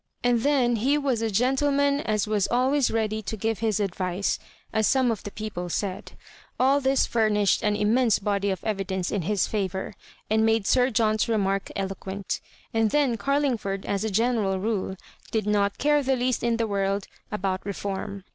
And 0.23 0.41
then, 0.41 0.77
"he 0.77 0.97
was 0.97 1.21
a 1.21 1.29
gentleman 1.29 1.99
as 2.01 2.25
was 2.25 2.47
always 2.47 2.89
ready 2.89 3.21
to 3.21 3.37
give 3.37 3.59
his 3.59 3.79
advice," 3.79 4.39
as 4.73 4.87
some 4.87 5.11
of 5.11 5.21
the 5.21 5.29
people 5.29 5.69
said. 5.69 6.13
AH 6.59 6.79
this 6.79 7.05
furnished 7.05 7.61
an 7.61 7.75
im 7.75 7.93
mense 7.93 8.17
body 8.17 8.49
of 8.49 8.63
evidence 8.63 9.11
in 9.11 9.21
his 9.21 9.45
favour, 9.45 9.93
and 10.27 10.43
made 10.43 10.65
Sir 10.65 10.89
John's 10.89 11.29
remark 11.29 11.69
eloquent 11.75 12.41
And 12.73 12.89
then 12.89 13.15
Carling 13.15 13.57
ford, 13.59 13.85
as 13.85 14.03
a 14.03 14.09
general 14.09 14.59
rule, 14.59 14.95
did 15.29 15.45
not 15.45 15.77
care 15.77 16.01
the 16.01 16.15
least 16.15 16.41
in 16.43 16.57
the 16.57 16.65
world 16.65 17.05
about 17.31 17.63
Reform. 17.63 18.23